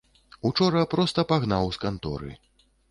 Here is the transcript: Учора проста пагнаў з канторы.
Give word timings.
Учора 0.49 0.81
проста 0.95 1.27
пагнаў 1.33 1.65
з 1.79 1.87
канторы. 1.87 2.31